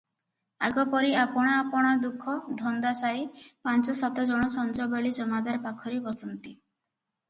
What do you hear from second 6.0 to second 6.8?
ବସନ୍ତି।